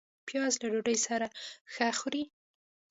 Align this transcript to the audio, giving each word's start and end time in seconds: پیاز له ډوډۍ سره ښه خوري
پیاز 0.27 0.53
له 0.61 0.67
ډوډۍ 0.71 0.97
سره 1.07 1.25
ښه 1.73 1.87
خوري 1.99 2.23